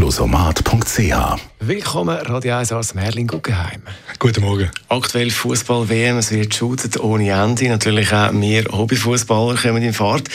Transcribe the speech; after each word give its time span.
Closomat.ch 0.00 1.40
Willkommen, 1.58 2.16
Radio 2.16 2.54
1 2.54 2.72
aus 2.72 2.94
Merlin 2.94 3.26
Guggenheim. 3.26 3.82
Guten 4.18 4.40
Morgen. 4.40 4.70
Aktuell 4.88 5.30
Fußball-WM, 5.30 6.16
es 6.16 6.30
wird 6.30 6.54
shootet 6.54 6.98
ohne 6.98 7.28
Ende. 7.28 7.68
Natürlich 7.68 8.10
auch 8.10 8.32
wir 8.32 8.64
Hobbyfußballer 8.64 9.56
kommen 9.56 9.82
in 9.82 9.92
Fahrt. 9.92 10.30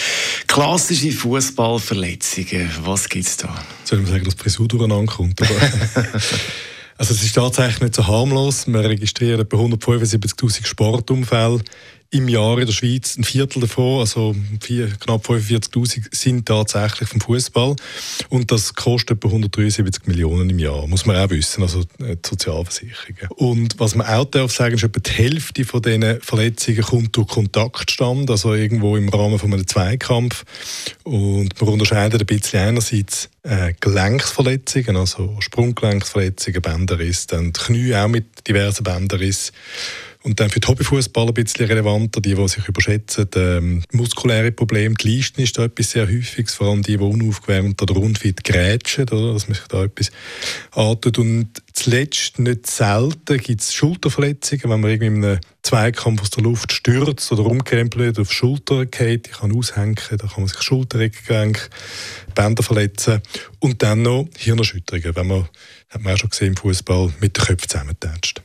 Klassische 0.46 1.12
Fußballverletzungen, 1.12 2.70
was 2.84 3.10
gibt 3.10 3.26
es 3.26 3.38
da? 3.38 3.50
Soll 3.86 4.02
ich 4.02 4.08
sagen, 4.08 4.26
dass 4.26 4.36
die 4.36 4.44
Frisur 4.44 4.68
durcheinander 4.68 5.12
kommt? 5.12 5.42
also 7.00 7.14
es 7.16 7.24
ist 7.24 7.34
tatsächlich 7.34 7.82
nicht 7.82 7.96
so 7.96 8.06
harmlos. 8.06 8.68
Wir 8.68 8.84
registrieren 8.84 9.42
etwa 9.42 9.58
175'000 9.58 10.64
Sportunfälle 10.64 11.62
im 12.16 12.30
Jahr 12.30 12.58
in 12.60 12.66
der 12.66 12.74
Schweiz. 12.74 13.18
Ein 13.18 13.24
Viertel 13.24 13.62
davon, 13.62 14.00
also 14.00 14.36
vier, 14.62 14.88
knapp 14.88 15.28
45.000, 15.28 16.16
sind 16.16 16.46
tatsächlich 16.46 17.10
vom 17.10 17.20
Fußball. 17.20 17.76
Und 18.30 18.52
das 18.52 18.74
kostet 18.74 19.18
etwa 19.18 19.28
173 19.28 20.08
Millionen 20.08 20.50
im 20.50 20.60
Jahr, 20.60 20.88
muss 20.88 21.06
man 21.06 21.18
auch 21.18 21.30
wissen, 21.30 21.62
also 21.62 21.82
äh, 22.00 22.16
die 22.16 22.28
Sozialversicherungen. 22.28 23.30
Und 23.36 23.80
was 23.80 23.96
man 23.96 24.08
auch 24.08 24.26
darf 24.26 24.52
sagen, 24.52 24.76
ist, 24.76 24.84
etwa 24.84 25.00
die 25.00 25.12
Hälfte 25.12 25.66
von 25.66 25.82
diesen 25.82 26.22
Verletzungen 26.22 26.82
kommt 26.82 27.18
durch 27.18 27.28
Kontaktstand, 27.28 28.30
also 28.32 28.54
irgendwo 28.54 28.96
im 28.96 29.10
Rahmen 29.10 29.38
von 29.38 29.54
einem 29.54 29.68
Zweikampf. 29.68 30.46
Und 31.04 31.60
man 31.60 31.70
unterscheidet 31.70 32.22
ein 32.22 32.26
bisschen 32.26 32.60
einerseits 32.60 33.30
äh, 33.44 33.74
Gelenksverletzungen, 33.80 34.96
also 34.96 35.36
Sprunggelenksverletzungen, 35.40 36.62
Bänderriss, 36.62 37.28
dann 37.28 37.54
Knie 37.54 37.94
auch 37.96 38.08
mit 38.08 38.48
diversen 38.48 38.84
Bänderrissen. 38.84 39.54
Und 40.26 40.40
dann 40.40 40.50
für 40.50 40.60
die 40.60 40.68
Hobbyfußballer 40.68 41.30
ein 41.30 41.34
bisschen 41.36 41.68
relevanter, 41.68 42.20
die, 42.20 42.34
die 42.34 42.48
sich 42.48 42.68
überschätzen, 42.68 43.30
ähm, 43.36 43.84
muskuläre 43.92 44.52
Probleme. 44.52 44.96
Die 44.96 45.18
Leisten 45.18 45.40
ist 45.40 45.56
da 45.56 45.66
etwas 45.66 45.92
sehr 45.92 46.08
Häufiges, 46.08 46.56
vor 46.56 46.70
allem 46.70 46.82
die, 46.82 46.98
die 46.98 47.04
unaufgewärmt 47.04 47.80
oder 47.80 47.94
rundfit 47.94 48.44
grätschen, 48.44 49.08
oder, 49.08 49.34
dass 49.34 49.48
man 49.48 49.54
sich 49.54 49.68
da 49.68 49.84
etwas 49.84 50.12
antut. 50.72 51.20
Und 51.20 51.50
zuletzt, 51.74 52.40
nicht 52.40 52.66
selten, 52.66 53.38
gibt 53.38 53.62
es 53.62 53.76
Schulterverletzungen, 53.76 54.64
wenn 54.64 54.80
man 54.80 54.90
irgendwie 54.90 55.06
in 55.06 55.24
einem 55.24 55.40
Zweikampf 55.62 56.24
aus 56.24 56.32
der 56.32 56.44
Luft 56.44 56.74
stürzt 56.74 57.32
oder 57.32 57.46
umkrempelt, 57.46 58.18
auf 58.18 58.30
die 58.30 58.34
Schulter 58.34 58.88
geht, 58.88 59.28
die 59.28 59.32
kann 59.32 59.56
aushängen, 59.56 59.96
da 60.10 60.26
kann 60.26 60.40
man 60.40 60.48
sich 60.48 60.60
Schultergelenk, 60.60 61.70
Bänder 62.34 62.64
verletzen. 62.64 63.22
Und 63.60 63.84
dann 63.84 64.02
noch 64.02 64.28
Hirnerschütterungen, 64.36 65.16
wenn 65.16 65.28
man, 65.28 65.48
hat 65.90 66.02
man 66.02 66.16
auch 66.16 66.18
schon 66.18 66.32
gesehen 66.32 66.48
im 66.48 66.58
Fußball, 66.58 67.14
mit 67.20 67.38
den 67.38 67.44
Köpfen 67.44 67.70
zusammentatscht. 67.70 68.42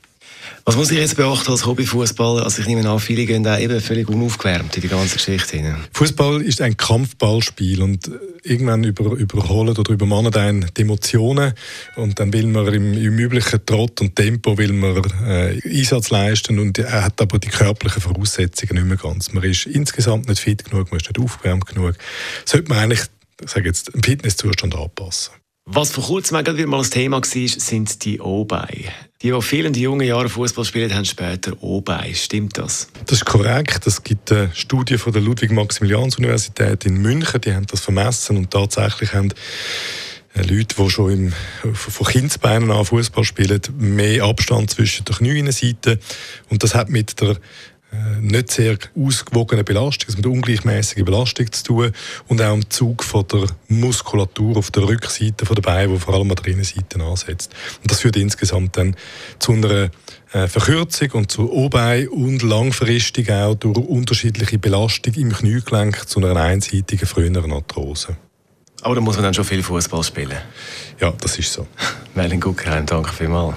Was 0.64 0.76
muss 0.76 0.90
ich 0.90 0.98
jetzt 0.98 1.16
beachten 1.16 1.50
als 1.50 1.66
Hobbyfußballer? 1.66 2.44
Also 2.44 2.60
ich 2.60 2.68
nehme 2.68 2.88
an, 2.88 3.00
viele 3.00 3.26
gehen 3.26 3.42
da 3.42 3.58
eben 3.58 3.80
völlig 3.80 4.08
unaufgewärmt 4.08 4.76
in 4.76 4.82
die 4.82 4.88
ganze 4.88 5.16
Geschichte 5.16 5.56
hinein. 5.56 5.76
Fußball 5.92 6.42
ist 6.42 6.60
ein 6.60 6.76
Kampfballspiel 6.76 7.82
und 7.82 8.10
irgendwann 8.42 8.84
über, 8.84 9.12
überholen 9.12 9.76
oder 9.76 9.92
übermannen 9.92 10.34
einen 10.34 10.70
die 10.76 10.82
Emotionen 10.82 11.54
und 11.96 12.18
dann 12.18 12.32
will 12.32 12.46
man 12.46 12.66
im, 12.72 12.92
im 12.94 13.18
üblichen 13.18 13.64
Trott 13.64 14.00
und 14.00 14.16
Tempo 14.16 14.56
will 14.58 14.72
man 14.72 15.02
äh, 15.24 15.60
Einsatz 15.64 16.10
leisten 16.10 16.58
und 16.58 16.78
er 16.78 17.04
hat 17.04 17.20
aber 17.20 17.38
die 17.38 17.48
körperlichen 17.48 18.02
Voraussetzungen 18.02 18.74
nicht 18.74 18.86
mehr 18.86 18.96
ganz. 18.96 19.32
Man 19.32 19.42
ist 19.44 19.66
insgesamt 19.66 20.28
nicht 20.28 20.40
fit 20.40 20.64
genug, 20.64 20.90
man 20.90 21.00
ist 21.00 21.08
nicht 21.08 21.18
aufgewärmt 21.18 21.66
genug. 21.66 21.94
Sollte 22.44 22.68
man 22.68 22.78
eigentlich, 22.78 23.00
ich 23.42 23.50
sage 23.50 23.66
jetzt, 23.66 23.92
einen 23.94 24.02
Fitnesszustand 24.02 24.74
anpassen. 24.74 25.39
Was 25.72 25.92
vor 25.92 26.02
kurzem 26.02 26.36
auch 26.36 26.40
wieder 26.40 26.66
mal 26.66 26.82
ein 26.82 26.90
Thema 26.90 27.18
war, 27.18 27.24
sind 27.24 28.04
die 28.04 28.20
O-Beine. 28.20 28.90
Die, 29.22 29.30
die 29.30 29.42
vielen 29.42 29.72
jungen 29.72 30.04
Jahre 30.04 30.28
Fußball 30.28 30.64
spielen, 30.64 30.92
haben 30.92 31.04
später 31.04 31.52
O-Beine. 31.62 32.12
Stimmt 32.12 32.58
das? 32.58 32.88
Das 33.06 33.18
ist 33.18 33.24
korrekt. 33.24 33.86
Es 33.86 34.02
gibt 34.02 34.32
eine 34.32 34.50
Studie 34.52 34.98
von 34.98 35.12
der 35.12 35.22
Ludwig-Maximilians-Universität 35.22 36.86
in 36.86 37.00
München, 37.00 37.40
die 37.40 37.54
haben 37.54 37.66
das 37.66 37.82
vermessen 37.82 38.36
und 38.36 38.50
tatsächlich 38.50 39.14
haben 39.14 39.32
äh, 40.34 40.42
Leute, 40.42 40.74
die 40.76 40.90
schon 40.90 41.12
im, 41.12 41.32
von 41.72 42.06
Kindsbeinen 42.06 42.72
an 42.72 42.84
Fußball 42.84 43.22
spielen, 43.22 43.60
mehr 43.78 44.24
Abstand 44.24 44.70
zwischen 44.70 45.04
den 45.04 45.14
Knieinnenseiten. 45.14 46.00
Und 46.48 46.64
das 46.64 46.74
hat 46.74 46.88
mit 46.88 47.20
der 47.20 47.36
nicht 48.20 48.50
sehr 48.52 48.78
ausgewogene 48.96 49.64
Belastung, 49.64 50.08
also 50.08 50.18
mit 50.18 50.26
ungleichmäßiger 50.26 51.04
Belastung 51.04 51.50
zu 51.50 51.64
tun 51.64 51.92
und 52.28 52.42
auch 52.42 52.54
im 52.54 52.68
Zug 52.70 53.02
von 53.02 53.26
der 53.26 53.46
Muskulatur 53.68 54.56
auf 54.56 54.70
der 54.70 54.84
Rückseite 54.84 55.44
der 55.44 55.62
Beine, 55.62 55.92
die 55.92 55.98
vor 55.98 56.14
allem 56.14 56.30
an 56.30 56.36
der 56.36 56.52
Innenseite 56.52 57.02
ansetzt. 57.02 57.52
Und 57.82 57.90
das 57.90 58.00
führt 58.00 58.16
insgesamt 58.16 58.76
dann 58.76 58.96
zu 59.38 59.52
einer 59.52 59.90
äh, 60.32 60.46
Verkürzung 60.46 61.10
und 61.12 61.32
zu 61.32 61.52
O-Bein 61.52 62.08
und 62.08 62.42
langfristig 62.42 63.30
auch 63.30 63.54
durch 63.54 63.76
unterschiedliche 63.76 64.58
Belastung 64.58 65.14
im 65.14 65.32
Kniegelenk 65.32 66.08
zu 66.08 66.20
einer 66.20 66.40
einseitigen 66.40 67.06
früheren 67.06 67.52
Arthrose. 67.52 68.16
Aber 68.82 68.94
da 68.94 69.00
muss 69.00 69.16
man 69.16 69.24
dann 69.24 69.34
schon 69.34 69.44
viel 69.44 69.62
Fußball 69.62 70.02
spielen. 70.02 70.38
Ja, 71.00 71.12
das 71.20 71.38
ist 71.38 71.52
so. 71.52 71.66
Melin 72.14 72.40
Guggenheim, 72.40 72.86
danke 72.86 73.12
vielmals. 73.12 73.56